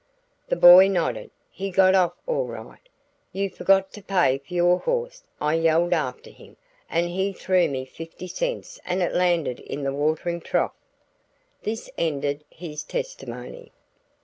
[0.49, 1.29] The boy nodded.
[1.51, 2.89] "He got off all right.
[3.31, 6.57] 'You forgot to pay for your horse,' I yelled after him,
[6.89, 10.73] and he threw me fifty cents and it landed in the watering trough."
[11.61, 13.71] This ended his testimony.